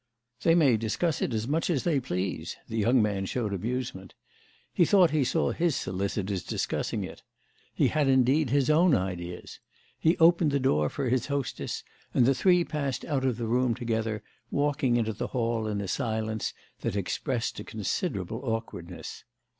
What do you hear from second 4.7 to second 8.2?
He thought he saw his solicitors discussing it! He had